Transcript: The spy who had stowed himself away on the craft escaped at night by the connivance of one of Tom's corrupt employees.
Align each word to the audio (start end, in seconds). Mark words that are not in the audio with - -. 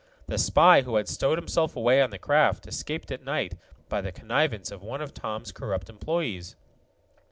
The 0.25 0.39
spy 0.39 0.81
who 0.81 0.95
had 0.95 1.07
stowed 1.07 1.37
himself 1.37 1.75
away 1.75 2.01
on 2.01 2.09
the 2.09 2.17
craft 2.17 2.65
escaped 2.65 3.11
at 3.11 3.23
night 3.23 3.53
by 3.87 4.01
the 4.01 4.11
connivance 4.11 4.71
of 4.71 4.81
one 4.81 4.99
of 4.99 5.13
Tom's 5.13 5.51
corrupt 5.51 5.91
employees. 5.91 6.55